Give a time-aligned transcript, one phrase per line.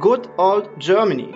[0.00, 1.32] Good Old Germany.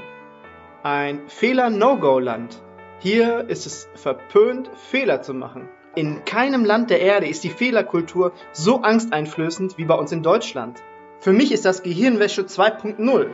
[0.83, 2.61] Ein Fehler-No-Go-Land.
[2.99, 5.69] Hier ist es verpönt, Fehler zu machen.
[5.95, 10.83] In keinem Land der Erde ist die Fehlerkultur so angsteinflößend wie bei uns in Deutschland.
[11.21, 13.29] Für mich ist das Gehirnwäsche 2.0.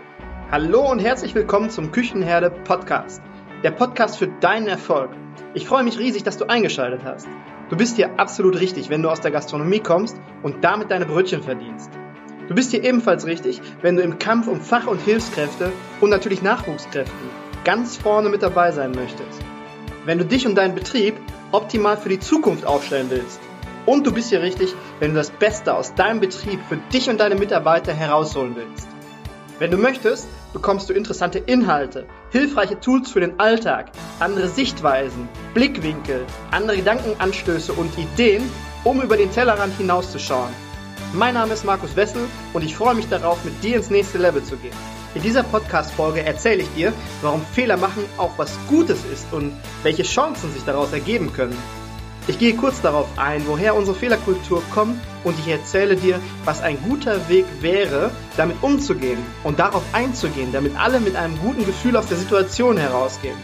[0.51, 3.23] Hallo und herzlich willkommen zum Küchenherde Podcast.
[3.63, 5.09] Der Podcast für deinen Erfolg.
[5.55, 7.29] Ich freue mich riesig, dass du eingeschaltet hast.
[7.71, 11.43] Du bist hier absolut richtig, wenn du aus der Gastronomie kommst und damit deine Brötchen
[11.43, 11.91] verdienst.
[12.49, 16.43] Du bist hier ebenfalls richtig, wenn du im Kampf um Fach- und Hilfskräfte und natürlich
[16.43, 19.41] Nachwuchskräften ganz vorne mit dabei sein möchtest.
[20.05, 21.15] Wenn du dich und deinen Betrieb
[21.53, 23.41] optimal für die Zukunft aufstellen willst.
[23.87, 27.21] Und du bist hier richtig, wenn du das Beste aus deinem Betrieb für dich und
[27.21, 28.89] deine Mitarbeiter herausholen willst.
[29.59, 36.27] Wenn du möchtest, bekommst du interessante Inhalte, hilfreiche Tools für den Alltag, andere Sichtweisen, Blickwinkel,
[36.51, 38.43] andere Gedankenanstöße und Ideen,
[38.83, 40.53] um über den Tellerrand hinauszuschauen
[41.15, 44.43] mein Name ist Markus Wessel und ich freue mich darauf, mit dir ins nächste Level
[44.43, 44.75] zu gehen.
[45.15, 46.93] In dieser Podcast-Folge erzähle ich dir,
[47.23, 49.53] warum Fehler machen auch was Gutes ist und
[49.85, 51.57] welche Chancen sich daraus ergeben können.
[52.27, 56.83] Ich gehe kurz darauf ein, woher unsere Fehlerkultur kommt und ich erzähle dir, was ein
[56.83, 62.07] guter Weg wäre, damit umzugehen und darauf einzugehen, damit alle mit einem guten Gefühl aus
[62.07, 63.37] der Situation herausgehen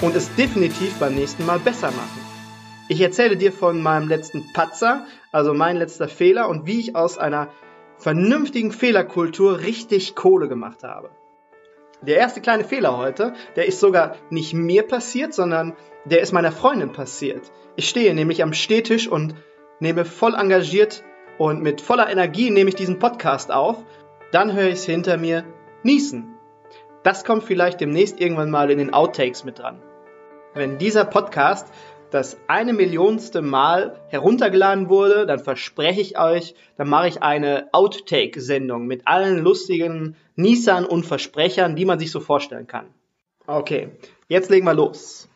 [0.00, 2.29] und es definitiv beim nächsten Mal besser machen.
[2.90, 7.18] Ich erzähle dir von meinem letzten Patzer, also mein letzter Fehler und wie ich aus
[7.18, 7.46] einer
[7.98, 11.10] vernünftigen Fehlerkultur richtig Kohle gemacht habe.
[12.02, 16.50] Der erste kleine Fehler heute, der ist sogar nicht mir passiert, sondern der ist meiner
[16.50, 17.52] Freundin passiert.
[17.76, 19.36] Ich stehe nämlich am Stehtisch und
[19.78, 21.04] nehme voll engagiert
[21.38, 23.84] und mit voller Energie nehme ich diesen Podcast auf.
[24.32, 25.44] Dann höre ich es hinter mir
[25.84, 26.34] niesen.
[27.04, 29.80] Das kommt vielleicht demnächst irgendwann mal in den Outtakes mit dran.
[30.54, 31.72] Wenn dieser Podcast
[32.10, 38.86] das eine Millionste Mal heruntergeladen wurde, dann verspreche ich euch, dann mache ich eine Outtake-Sendung
[38.86, 42.86] mit allen lustigen Niesern und Versprechern, die man sich so vorstellen kann.
[43.46, 43.90] Okay,
[44.28, 45.28] jetzt legen wir los.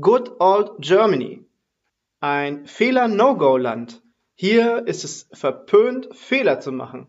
[0.00, 1.44] Good Old Germany.
[2.20, 4.02] Ein Fehler-No-Go-Land.
[4.34, 7.06] Hier ist es verpönt, Fehler zu machen.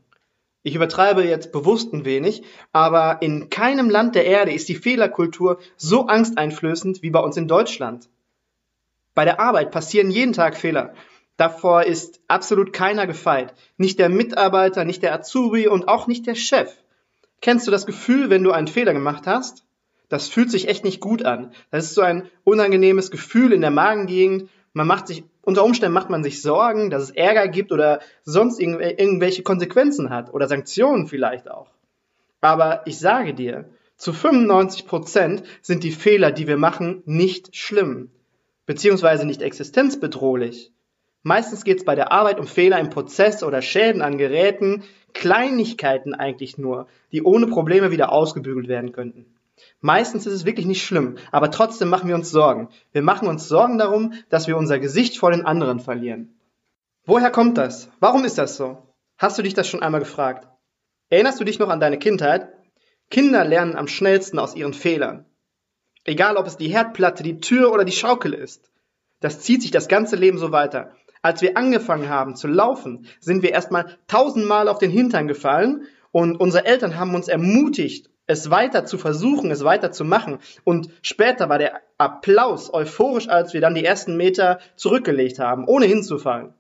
[0.64, 5.60] Ich übertreibe jetzt bewusst ein wenig, aber in keinem Land der Erde ist die Fehlerkultur
[5.78, 8.10] so angsteinflößend wie bei uns in Deutschland.
[9.18, 10.94] Bei der Arbeit passieren jeden Tag Fehler.
[11.38, 13.56] Davor ist absolut keiner gefeit.
[13.76, 16.72] Nicht der Mitarbeiter, nicht der Azubi und auch nicht der Chef.
[17.42, 19.66] Kennst du das Gefühl, wenn du einen Fehler gemacht hast?
[20.08, 21.52] Das fühlt sich echt nicht gut an.
[21.72, 24.52] Das ist so ein unangenehmes Gefühl in der Magengegend.
[24.74, 28.60] Man macht sich, unter Umständen macht man sich Sorgen, dass es Ärger gibt oder sonst
[28.60, 31.72] irgendwelche Konsequenzen hat oder Sanktionen vielleicht auch.
[32.40, 38.12] Aber ich sage dir, zu 95 Prozent sind die Fehler, die wir machen, nicht schlimm
[38.68, 40.72] beziehungsweise nicht existenzbedrohlich.
[41.24, 44.84] Meistens geht es bei der Arbeit um Fehler im Prozess oder Schäden an Geräten,
[45.14, 49.26] Kleinigkeiten eigentlich nur, die ohne Probleme wieder ausgebügelt werden könnten.
[49.82, 52.70] Meistens ist es wirklich nicht schlimm, aber trotzdem machen wir uns Sorgen.
[52.92, 56.38] Wir machen uns Sorgen darum, dass wir unser Gesicht vor den anderen verlieren.
[57.06, 57.90] Woher kommt das?
[58.00, 58.78] Warum ist das so?
[59.18, 60.48] Hast du dich das schon einmal gefragt?
[61.10, 62.50] Erinnerst du dich noch an deine Kindheit?
[63.10, 65.26] Kinder lernen am schnellsten aus ihren Fehlern.
[66.08, 68.72] Egal, ob es die Herdplatte, die Tür oder die Schaukel ist.
[69.20, 70.94] Das zieht sich das ganze Leben so weiter.
[71.22, 76.38] Als wir angefangen haben zu laufen, sind wir erstmal tausendmal auf den Hintern gefallen und
[76.38, 80.40] unsere Eltern haben uns ermutigt, es weiter zu versuchen, es weiter zu machen.
[80.64, 85.88] Und später war der Applaus euphorisch, als wir dann die ersten Meter zurückgelegt haben, ohne
[85.88, 86.54] hinzufallen.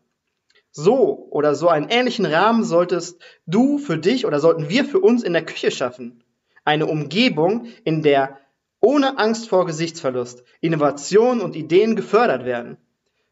[0.72, 5.24] So oder so einen ähnlichen Rahmen solltest du für dich oder sollten wir für uns
[5.24, 6.22] in der Küche schaffen.
[6.66, 8.40] Eine Umgebung, in der
[8.79, 12.77] ohne Angst vor Gesichtsverlust Innovation und Ideen gefördert werden.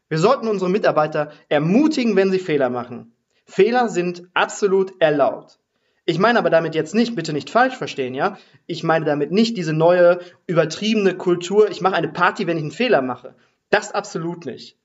[0.08, 3.12] Wir sollten unsere Mitarbeiter ermutigen, wenn sie Fehler machen.
[3.44, 5.58] Fehler sind absolut erlaubt.
[6.04, 8.38] Ich meine aber damit jetzt nicht, bitte nicht falsch verstehen, ja?
[8.66, 12.70] Ich meine damit nicht diese neue, übertriebene Kultur, ich mache eine Party, wenn ich einen
[12.70, 13.34] Fehler mache.
[13.70, 14.78] Das absolut nicht.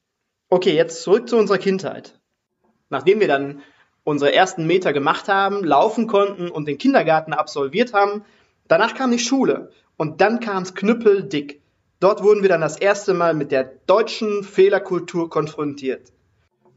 [0.49, 2.19] Okay, jetzt zurück zu unserer Kindheit.
[2.89, 3.61] Nachdem wir dann
[4.03, 8.25] unsere ersten Meter gemacht haben, laufen konnten und den Kindergarten absolviert haben,
[8.71, 11.61] danach kam die Schule und dann kam es knüppeldick.
[11.99, 16.11] Dort wurden wir dann das erste Mal mit der deutschen Fehlerkultur konfrontiert.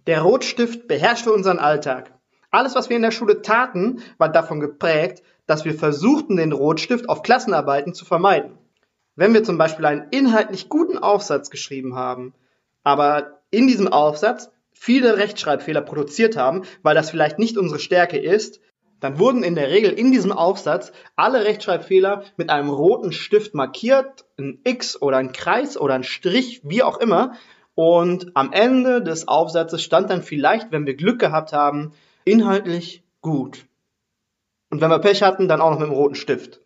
[0.06, 2.12] Der Rotstift beherrschte unseren Alltag.
[2.50, 7.08] Alles, was wir in der Schule taten, war davon geprägt, dass wir versuchten, den Rotstift
[7.08, 8.58] auf Klassenarbeiten zu vermeiden.
[9.16, 12.34] Wenn wir zum Beispiel einen inhaltlich guten Aufsatz geschrieben haben,
[12.82, 18.60] aber in diesem Aufsatz viele Rechtschreibfehler produziert haben, weil das vielleicht nicht unsere Stärke ist,
[19.04, 24.24] dann wurden in der Regel in diesem Aufsatz alle Rechtschreibfehler mit einem roten Stift markiert,
[24.38, 27.34] ein X oder ein Kreis oder ein Strich, wie auch immer.
[27.74, 31.92] Und am Ende des Aufsatzes stand dann vielleicht, wenn wir Glück gehabt haben,
[32.24, 33.66] inhaltlich gut.
[34.70, 36.62] Und wenn wir Pech hatten, dann auch noch mit dem roten Stift.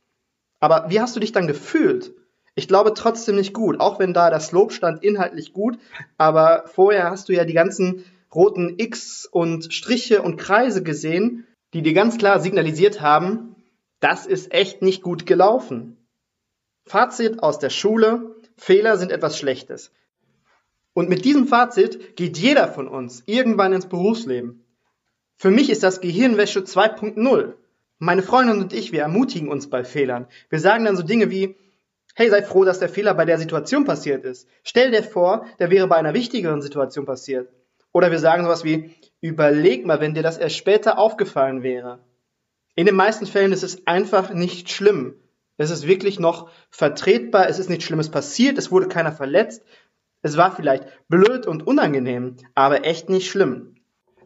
[0.60, 2.14] Aber wie hast du dich dann gefühlt?
[2.54, 5.76] Ich glaube trotzdem nicht gut, auch wenn da das Lob stand inhaltlich gut,
[6.18, 11.82] aber vorher hast du ja die ganzen roten X und Striche und Kreise gesehen, die
[11.82, 13.56] dir ganz klar signalisiert haben,
[14.00, 15.96] das ist echt nicht gut gelaufen.
[16.84, 19.92] Fazit aus der Schule, Fehler sind etwas Schlechtes.
[20.94, 24.64] Und mit diesem Fazit geht jeder von uns irgendwann ins Berufsleben.
[25.36, 27.54] Für mich ist das Gehirnwäsche 2.0.
[27.98, 30.26] Meine Freundin und ich, wir ermutigen uns bei Fehlern.
[30.48, 31.56] Wir sagen dann so Dinge wie,
[32.14, 34.48] hey, sei froh, dass der Fehler bei der Situation passiert ist.
[34.64, 37.48] Stell dir vor, der wäre bei einer wichtigeren Situation passiert.
[37.92, 42.00] Oder wir sagen sowas wie, überleg mal, wenn dir das erst später aufgefallen wäre.
[42.74, 45.14] In den meisten Fällen ist es einfach nicht schlimm.
[45.56, 49.64] Es ist wirklich noch vertretbar, es ist nichts Schlimmes passiert, es wurde keiner verletzt.
[50.22, 53.74] Es war vielleicht blöd und unangenehm, aber echt nicht schlimm.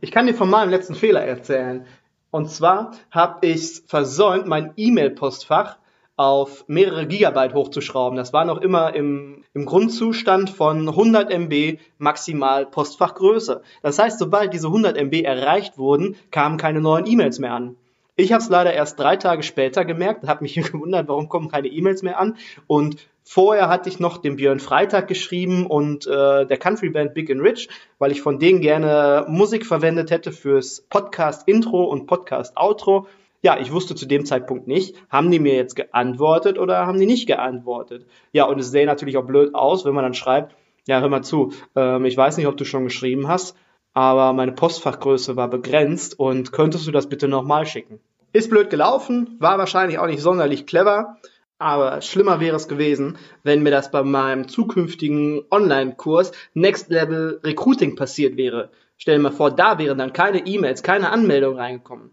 [0.01, 1.87] Ich kann dir von meinem letzten Fehler erzählen.
[2.31, 5.79] Und zwar habe ich versäumt, mein E-Mail-Postfach
[6.17, 8.17] auf mehrere Gigabyte hochzuschrauben.
[8.17, 13.63] Das war noch immer im, im Grundzustand von 100 MB maximal Postfachgröße.
[13.83, 17.77] Das heißt, sobald diese 100 MB erreicht wurden, kamen keine neuen E-Mails mehr an.
[18.15, 21.69] Ich habe es leider erst drei Tage später gemerkt, habe mich gewundert, warum kommen keine
[21.69, 22.37] E-Mails mehr an.
[22.67, 27.31] Und vorher hatte ich noch den Björn Freitag geschrieben und äh, der Country Band Big
[27.31, 27.69] and Rich,
[27.99, 33.07] weil ich von denen gerne Musik verwendet hätte fürs Podcast Intro und Podcast Outro.
[33.45, 37.07] Ja, ich wusste zu dem Zeitpunkt nicht, haben die mir jetzt geantwortet oder haben die
[37.07, 38.07] nicht geantwortet?
[38.31, 40.55] Ja, und es sähe natürlich auch blöd aus, wenn man dann schreibt,
[40.87, 43.57] ja, hör mal zu, ähm, ich weiß nicht, ob du schon geschrieben hast,
[43.95, 47.99] aber meine Postfachgröße war begrenzt und könntest du das bitte nochmal schicken?
[48.33, 51.17] Ist blöd gelaufen, war wahrscheinlich auch nicht sonderlich clever,
[51.59, 57.97] aber schlimmer wäre es gewesen, wenn mir das bei meinem zukünftigen Online-Kurs Next Level Recruiting
[57.97, 58.71] passiert wäre.
[58.99, 62.13] Stell dir mal vor, da wären dann keine E-Mails, keine Anmeldungen reingekommen.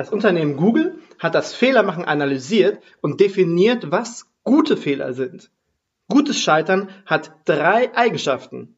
[0.00, 5.50] Das Unternehmen Google hat das Fehlermachen analysiert und definiert, was gute Fehler sind.
[6.08, 8.76] Gutes Scheitern hat drei Eigenschaften.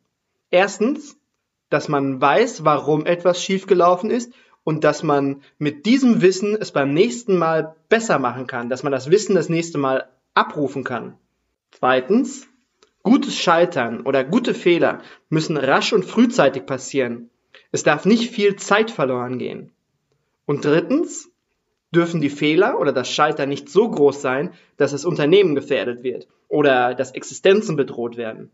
[0.51, 1.17] Erstens,
[1.71, 4.33] dass man weiß, warum etwas schiefgelaufen ist
[4.65, 8.91] und dass man mit diesem Wissen es beim nächsten Mal besser machen kann, dass man
[8.91, 11.15] das Wissen das nächste Mal abrufen kann.
[11.71, 12.49] Zweitens,
[13.05, 17.31] gutes Scheitern oder gute Fehler müssen rasch und frühzeitig passieren.
[17.71, 19.71] Es darf nicht viel Zeit verloren gehen.
[20.47, 21.31] Und drittens
[21.95, 26.27] dürfen die Fehler oder das Scheitern nicht so groß sein, dass das Unternehmen gefährdet wird
[26.49, 28.51] oder dass Existenzen bedroht werden.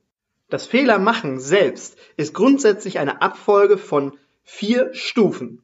[0.51, 5.63] Das Fehlermachen selbst ist grundsätzlich eine Abfolge von vier Stufen.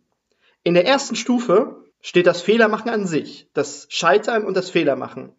[0.63, 5.33] In der ersten Stufe steht das Fehlermachen an sich, das Scheitern und das Fehlermachen.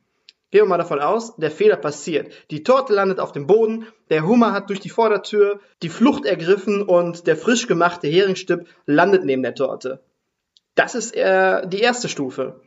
[0.51, 2.31] Gehen wir mal davon aus, der Fehler passiert.
[2.49, 6.81] Die Torte landet auf dem Boden, der Hummer hat durch die Vordertür die Flucht ergriffen
[6.81, 10.01] und der frisch gemachte Heringsstück landet neben der Torte.
[10.75, 12.61] Das ist äh, die erste Stufe.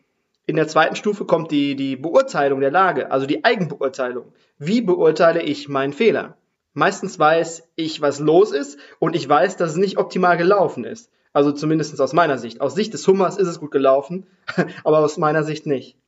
[0.47, 4.33] In der zweiten Stufe kommt die, die Beurteilung der Lage, also die Eigenbeurteilung.
[4.59, 6.39] Wie beurteile ich meinen Fehler?
[6.73, 11.11] Meistens weiß ich, was los ist und ich weiß, dass es nicht optimal gelaufen ist.
[11.35, 12.63] Also zumindest aus meiner Sicht.
[12.63, 14.27] Aus Sicht des Hummers ist es gut gelaufen,
[14.85, 15.99] aber aus meiner Sicht nicht.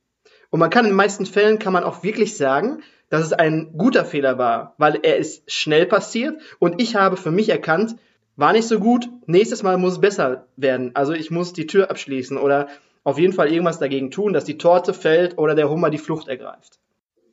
[0.49, 3.77] Und man kann in den meisten Fällen kann man auch wirklich sagen, dass es ein
[3.77, 7.95] guter Fehler war, weil er ist schnell passiert und ich habe für mich erkannt,
[8.41, 10.91] war nicht so gut, nächstes Mal muss es besser werden.
[10.95, 12.67] Also ich muss die Tür abschließen oder
[13.03, 16.27] auf jeden Fall irgendwas dagegen tun, dass die Torte fällt oder der Hummer die Flucht
[16.27, 16.79] ergreift.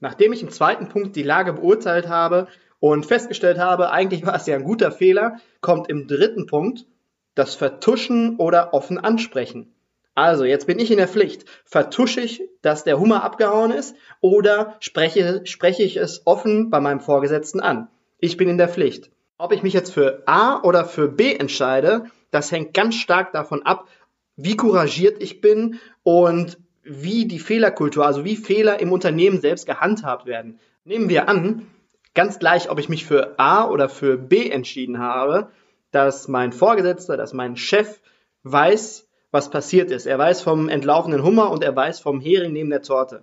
[0.01, 2.47] Nachdem ich im zweiten Punkt die Lage beurteilt habe
[2.79, 6.87] und festgestellt habe, eigentlich war es ja ein guter Fehler, kommt im dritten Punkt
[7.35, 9.73] das Vertuschen oder offen ansprechen.
[10.15, 11.45] Also, jetzt bin ich in der Pflicht.
[11.65, 17.01] Vertusche ich, dass der Hummer abgehauen ist oder spreche, spreche ich es offen bei meinem
[17.01, 17.89] Vorgesetzten an?
[18.19, 19.11] Ich bin in der Pflicht.
[19.41, 23.63] Ob ich mich jetzt für A oder für B entscheide, das hängt ganz stark davon
[23.63, 23.87] ab,
[24.35, 30.27] wie couragiert ich bin und wie die Fehlerkultur, also wie Fehler im Unternehmen selbst gehandhabt
[30.27, 30.59] werden.
[30.85, 31.67] Nehmen wir an,
[32.15, 35.51] ganz gleich, ob ich mich für A oder für B entschieden habe,
[35.93, 38.01] dass mein Vorgesetzter, dass mein Chef
[38.43, 40.07] weiß, was passiert ist.
[40.07, 43.23] Er weiß vom entlaufenen Hummer und er weiß vom Hering neben der Torte.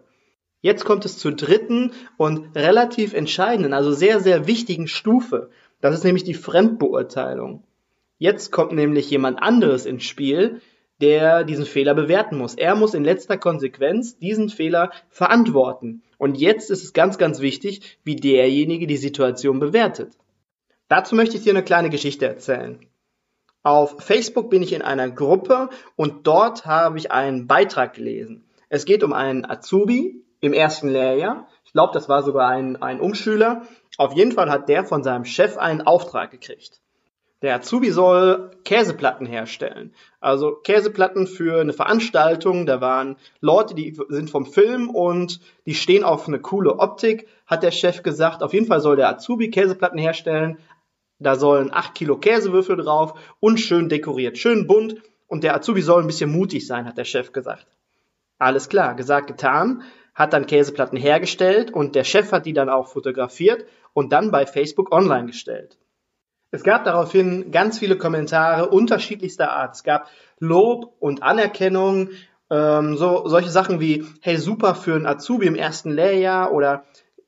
[0.62, 5.50] Jetzt kommt es zur dritten und relativ entscheidenden, also sehr, sehr wichtigen Stufe.
[5.82, 7.64] Das ist nämlich die Fremdbeurteilung.
[8.18, 10.62] Jetzt kommt nämlich jemand anderes ins Spiel,
[11.02, 12.56] der diesen Fehler bewerten muss.
[12.56, 16.04] Er muss in letzter Konsequenz diesen Fehler verantworten.
[16.18, 20.14] Und jetzt ist es ganz, ganz wichtig, wie derjenige die Situation bewertet.
[20.88, 22.80] Dazu möchte ich dir eine kleine Geschichte erzählen.
[23.64, 28.46] Auf Facebook bin ich in einer Gruppe und dort habe ich einen Beitrag gelesen.
[28.70, 31.48] Es geht um einen Azubi im ersten Lehrjahr.
[31.66, 33.64] Ich glaube, das war sogar ein, ein Umschüler.
[33.98, 36.82] Auf jeden Fall hat der von seinem Chef einen Auftrag gekriegt.
[37.42, 39.94] Der Azubi soll Käseplatten herstellen.
[40.20, 42.66] Also Käseplatten für eine Veranstaltung.
[42.66, 47.62] Da waren Leute, die sind vom Film und die stehen auf eine coole Optik, hat
[47.62, 48.42] der Chef gesagt.
[48.42, 50.58] Auf jeden Fall soll der Azubi Käseplatten herstellen.
[51.20, 54.96] Da sollen 8 Kilo Käsewürfel drauf und schön dekoriert, schön bunt.
[55.28, 57.68] Und der Azubi soll ein bisschen mutig sein, hat der Chef gesagt.
[58.38, 59.84] Alles klar, gesagt, getan.
[60.14, 64.46] Hat dann Käseplatten hergestellt und der Chef hat die dann auch fotografiert und dann bei
[64.46, 65.80] Facebook online gestellt.
[66.52, 69.76] Es gab daraufhin ganz viele Kommentare unterschiedlichster Art.
[69.76, 70.10] Es gab
[70.40, 72.10] Lob und Anerkennung,
[72.52, 76.84] ähm, so solche Sachen wie hey super für einen Azubi im ersten Lehrjahr oder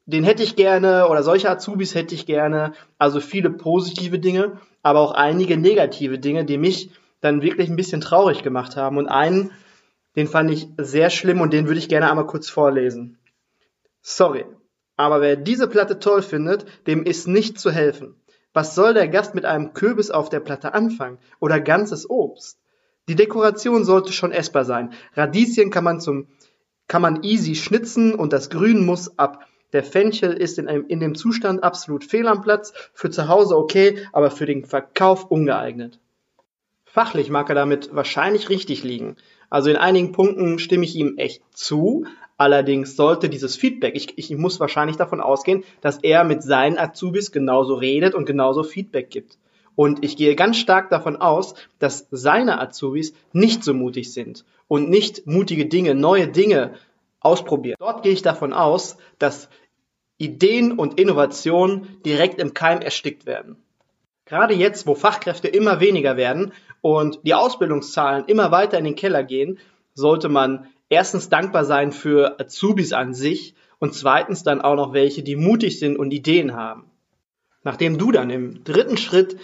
[0.06, 2.74] den hätte ich gerne oder solche Azubis hätte ich gerne.
[2.98, 8.02] Also viele positive Dinge, aber auch einige negative Dinge, die mich dann wirklich ein bisschen
[8.02, 8.98] traurig gemacht haben.
[8.98, 9.52] Und einen,
[10.16, 13.18] den fand ich sehr schlimm und den würde ich gerne einmal kurz vorlesen.
[14.02, 14.46] Sorry,
[14.98, 18.16] aber wer diese Platte toll findet, dem ist nicht zu helfen.
[18.54, 21.20] Was soll der Gast mit einem Kürbis auf der Platte anfangen?
[21.39, 22.60] Oder ganzes Obst?
[23.08, 24.92] Die Dekoration sollte schon essbar sein.
[25.13, 26.27] Radieschen kann man zum,
[26.88, 29.46] kann man easy schnitzen und das Grün muss ab.
[29.74, 33.56] Der Fenchel ist in, einem, in dem Zustand absolut fehl am Platz, für zu Hause
[33.56, 36.00] okay, aber für den Verkauf ungeeignet.
[36.86, 39.18] Fachlich mag er damit wahrscheinlich richtig liegen.
[39.50, 42.06] Also in einigen Punkten stimme ich ihm echt zu,
[42.38, 47.32] Allerdings sollte dieses Feedback, ich, ich muss wahrscheinlich davon ausgehen, dass er mit seinen Azubis
[47.32, 49.39] genauso redet und genauso Feedback gibt.
[49.75, 54.89] Und ich gehe ganz stark davon aus, dass seine Azubis nicht so mutig sind und
[54.89, 56.74] nicht mutige Dinge, neue Dinge
[57.20, 57.77] ausprobieren.
[57.79, 59.50] Dort gehe ich davon aus, dass
[60.17, 63.58] Ideen und Innovationen direkt im Keim erstickt werden.
[64.25, 69.24] Gerade jetzt, wo Fachkräfte immer weniger werden und die Ausbildungszahlen immer weiter in den Keller
[69.24, 69.60] gehen,
[69.94, 75.24] sollte man erstens dankbar sein für Azubis an sich und zweitens dann auch noch welche,
[75.24, 76.89] die mutig sind und Ideen haben.
[77.63, 79.38] Nachdem du dann im dritten Schritt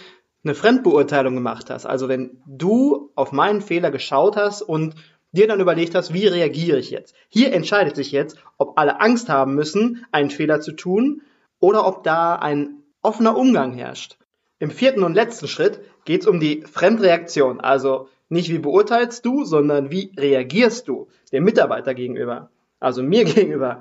[0.44, 4.94] eine Fremdbeurteilung gemacht hast, also wenn du auf meinen Fehler geschaut hast und
[5.32, 7.14] dir dann überlegt hast, wie reagiere ich jetzt?
[7.28, 11.22] Hier entscheidet sich jetzt, ob alle Angst haben müssen, einen Fehler zu tun
[11.60, 14.16] oder ob da ein offener Umgang herrscht.
[14.58, 19.44] Im vierten und letzten Schritt geht es um die Fremdreaktion, also nicht wie beurteilst du,
[19.44, 23.80] sondern wie reagierst du dem Mitarbeiter gegenüber, also mir gegenüber.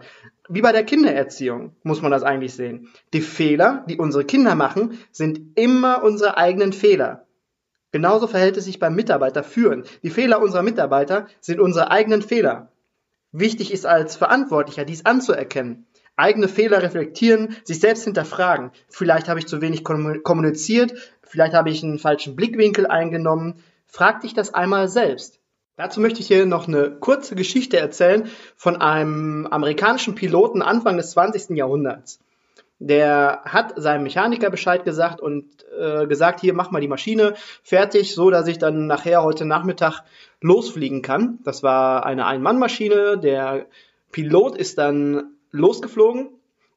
[0.49, 2.89] Wie bei der Kindererziehung muss man das eigentlich sehen.
[3.13, 7.25] Die Fehler, die unsere Kinder machen, sind immer unsere eigenen Fehler.
[7.91, 9.83] Genauso verhält es sich beim Mitarbeiter führen.
[10.01, 12.71] Die Fehler unserer Mitarbeiter sind unsere eigenen Fehler.
[13.31, 15.85] Wichtig ist als Verantwortlicher, dies anzuerkennen.
[16.15, 18.71] Eigene Fehler reflektieren, sich selbst hinterfragen.
[18.89, 20.93] Vielleicht habe ich zu wenig kommuniziert,
[21.23, 25.39] vielleicht habe ich einen falschen Blickwinkel eingenommen, Frag dich das einmal selbst.
[25.75, 31.11] Dazu möchte ich hier noch eine kurze Geschichte erzählen von einem amerikanischen Piloten Anfang des
[31.11, 31.55] 20.
[31.55, 32.19] Jahrhunderts.
[32.79, 35.45] Der hat seinem Mechaniker Bescheid gesagt und
[35.79, 40.01] äh, gesagt, hier mach mal die Maschine fertig, so dass ich dann nachher heute Nachmittag
[40.41, 41.37] losfliegen kann.
[41.43, 43.19] Das war eine Ein-Mann-Maschine.
[43.19, 43.67] Der
[44.11, 46.29] Pilot ist dann losgeflogen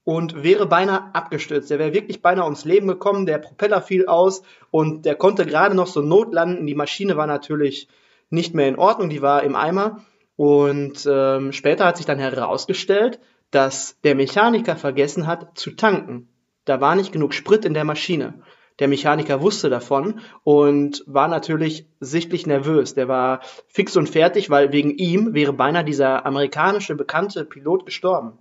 [0.04, 1.68] und wäre beinahe abgestürzt.
[1.68, 3.26] Der wäre wirklich beinahe ums Leben gekommen.
[3.26, 6.66] Der Propeller fiel aus und der konnte gerade noch so notlanden.
[6.66, 7.88] Die Maschine war natürlich
[8.30, 10.04] nicht mehr in Ordnung, die war im Eimer.
[10.37, 13.18] Und ähm, später hat sich dann herausgestellt,
[13.50, 16.28] dass der Mechaniker vergessen hat zu tanken.
[16.64, 18.42] Da war nicht genug Sprit in der Maschine.
[18.78, 22.95] Der Mechaniker wusste davon und war natürlich sichtlich nervös.
[22.95, 28.38] Der war fix und fertig, weil wegen ihm wäre beinahe dieser amerikanische bekannte Pilot gestorben.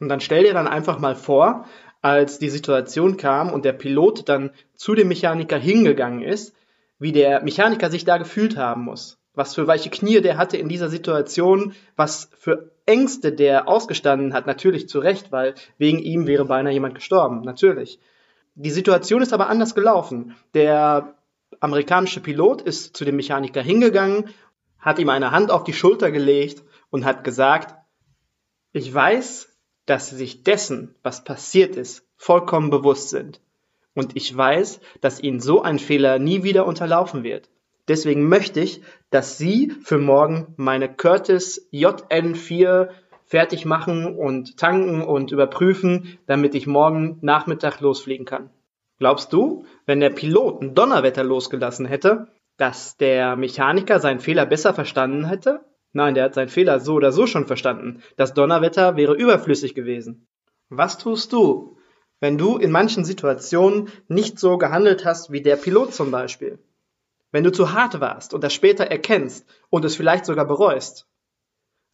[0.00, 1.66] Und dann stell dir dann einfach mal vor,
[2.00, 6.54] als die Situation kam und der Pilot dann zu dem Mechaniker hingegangen ist,
[6.98, 9.18] wie der Mechaniker sich da gefühlt haben muss.
[9.34, 14.46] Was für weiche Knie der hatte in dieser Situation, was für Ängste der ausgestanden hat,
[14.46, 18.00] natürlich zu Recht, weil wegen ihm wäre beinahe jemand gestorben, natürlich.
[18.54, 20.34] Die Situation ist aber anders gelaufen.
[20.54, 21.14] Der
[21.60, 24.30] amerikanische Pilot ist zu dem Mechaniker hingegangen,
[24.78, 27.74] hat ihm eine Hand auf die Schulter gelegt und hat gesagt,
[28.72, 29.47] ich weiß,
[29.88, 33.40] dass sie sich dessen, was passiert ist, vollkommen bewusst sind.
[33.94, 37.48] Und ich weiß, dass ihnen so ein Fehler nie wieder unterlaufen wird.
[37.88, 42.90] Deswegen möchte ich, dass Sie für morgen meine Curtis JN4
[43.24, 48.50] fertig machen und tanken und überprüfen, damit ich morgen Nachmittag losfliegen kann.
[48.98, 52.28] Glaubst du, wenn der Pilot ein Donnerwetter losgelassen hätte,
[52.58, 55.60] dass der Mechaniker seinen Fehler besser verstanden hätte?
[55.98, 58.04] Nein, der hat seinen Fehler so oder so schon verstanden.
[58.16, 60.28] Das Donnerwetter wäre überflüssig gewesen.
[60.68, 61.76] Was tust du,
[62.20, 66.60] wenn du in manchen Situationen nicht so gehandelt hast wie der Pilot zum Beispiel?
[67.32, 71.08] Wenn du zu hart warst und das später erkennst und es vielleicht sogar bereust?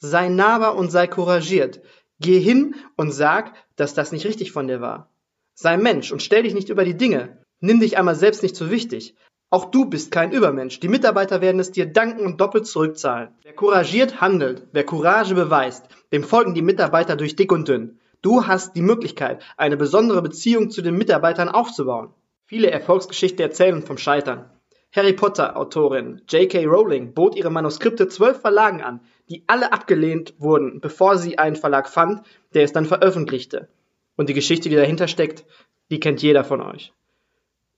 [0.01, 1.81] Sei nahbar und sei couragiert.
[2.21, 5.09] Geh hin und sag, dass das nicht richtig von dir war.
[5.55, 7.43] Sei Mensch und stell dich nicht über die Dinge.
[7.61, 9.15] Nimm dich einmal selbst nicht so wichtig.
[9.55, 10.81] Auch du bist kein Übermensch.
[10.81, 13.29] Die Mitarbeiter werden es dir danken und doppelt zurückzahlen.
[13.45, 18.01] Wer couragiert handelt, wer Courage beweist, dem folgen die Mitarbeiter durch dick und dünn.
[18.21, 22.13] Du hast die Möglichkeit, eine besondere Beziehung zu den Mitarbeitern aufzubauen.
[22.47, 24.51] Viele Erfolgsgeschichten erzählen vom Scheitern.
[24.91, 26.65] Harry Potter Autorin J.K.
[26.65, 31.89] Rowling bot ihre Manuskripte zwölf Verlagen an, die alle abgelehnt wurden, bevor sie einen Verlag
[31.89, 33.69] fand, der es dann veröffentlichte.
[34.17, 35.45] Und die Geschichte, die dahinter steckt,
[35.93, 36.93] die kennt jeder von euch.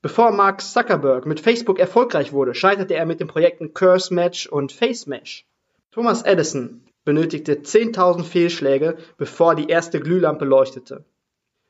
[0.03, 4.73] Bevor Mark Zuckerberg mit Facebook erfolgreich wurde, scheiterte er mit den Projekten Curse Match und
[4.73, 5.47] Face Mesh.
[5.91, 11.05] Thomas Edison benötigte 10.000 Fehlschläge, bevor die erste Glühlampe leuchtete.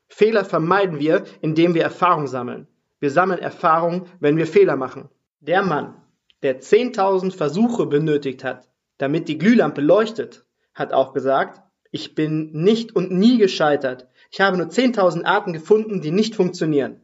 [0.08, 2.66] Fehler vermeiden wir, indem wir Erfahrung sammeln.
[2.98, 5.08] Wir sammeln Erfahrung, wenn wir Fehler machen.
[5.40, 5.94] Der Mann,
[6.42, 8.68] der 10.000 Versuche benötigt hat,
[8.98, 14.08] damit die Glühlampe leuchtet, hat auch gesagt, ich bin nicht und nie gescheitert.
[14.30, 17.00] Ich habe nur 10.000 Arten gefunden, die nicht funktionieren.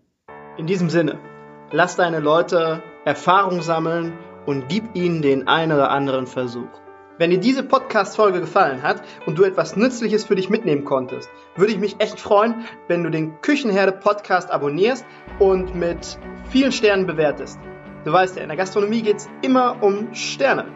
[0.59, 1.19] In diesem Sinne,
[1.71, 4.13] lass deine Leute Erfahrung sammeln
[4.45, 6.69] und gib ihnen den einen oder anderen Versuch.
[7.17, 11.73] Wenn dir diese Podcast-Folge gefallen hat und du etwas Nützliches für dich mitnehmen konntest, würde
[11.73, 15.07] ich mich echt freuen, wenn du den Küchenherde Podcast abonnierst
[15.39, 16.19] und mit
[16.51, 17.59] vielen Sternen bewertest.
[18.05, 20.67] Du weißt ja, in der Gastronomie geht es immer um Sterne.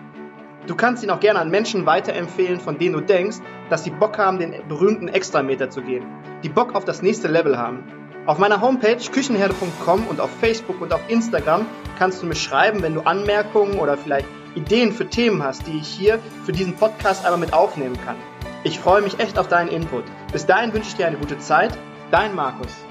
[0.67, 4.17] Du kannst ihn auch gerne an Menschen weiterempfehlen, von denen du denkst, dass sie Bock
[4.17, 6.07] haben, den berühmten Extrameter zu gehen,
[6.43, 7.85] die Bock auf das nächste Level haben.
[8.27, 11.65] Auf meiner Homepage küchenherde.com und auf Facebook und auf Instagram
[11.97, 15.87] kannst du mir schreiben, wenn du Anmerkungen oder vielleicht Ideen für Themen hast, die ich
[15.87, 18.17] hier für diesen Podcast einmal mit aufnehmen kann.
[18.65, 20.05] Ich freue mich echt auf deinen Input.
[20.33, 21.79] Bis dahin wünsche ich dir eine gute Zeit.
[22.11, 22.86] Dein Markus.